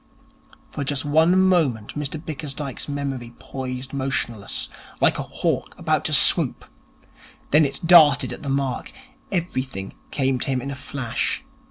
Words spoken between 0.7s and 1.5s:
"'For just one